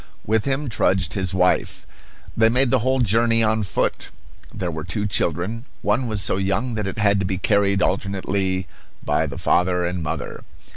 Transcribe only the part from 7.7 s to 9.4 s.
alternately by the